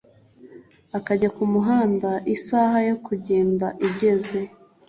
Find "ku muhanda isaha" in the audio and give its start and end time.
1.35-2.77